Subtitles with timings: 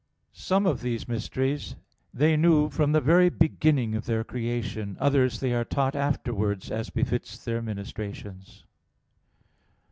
[0.33, 1.75] Some of these mysteries
[2.11, 6.89] they knew from the very beginning of their creation; others they are taught afterwards, as
[6.89, 8.63] befits their ministrations.